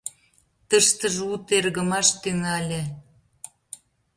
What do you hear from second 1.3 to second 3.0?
у тергымаш тӱҥале.